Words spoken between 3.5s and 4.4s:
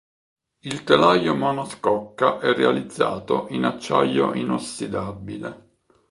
acciaio